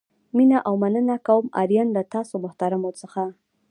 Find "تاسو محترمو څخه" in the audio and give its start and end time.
2.13-3.23